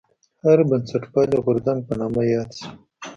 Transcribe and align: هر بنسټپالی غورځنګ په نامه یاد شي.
هر 0.43 0.59
بنسټپالی 0.69 1.37
غورځنګ 1.45 1.79
په 1.87 1.93
نامه 1.99 2.21
یاد 2.33 2.49
شي. 2.57 2.67